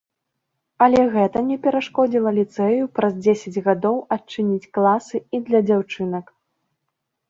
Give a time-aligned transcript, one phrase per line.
[0.85, 6.25] Але гэта не перашкодзіла ліцэю, праз дзесяць гадоў, адчыніць класы і для дзяўчынак.